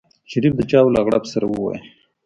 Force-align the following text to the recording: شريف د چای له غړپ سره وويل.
شريف 0.31 0.53
د 0.57 0.61
چای 0.71 0.87
له 0.95 0.99
غړپ 1.07 1.23
سره 1.33 1.45
وويل. 1.47 1.81